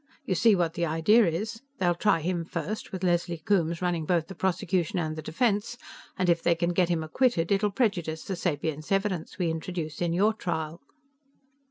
[0.25, 1.61] You see what the idea is?
[1.77, 5.77] They'll try him first, with Leslie Coombes running both the prosecution and the defense,
[6.17, 10.11] and if they can get him acquitted, it'll prejudice the sapience evidence we introduce in
[10.11, 10.81] your trial."